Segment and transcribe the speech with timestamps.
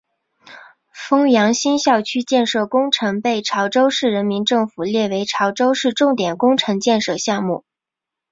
[0.91, 7.65] 枫洋新校区建设工程被潮州市人民政府列为潮州市重点工程建设项目。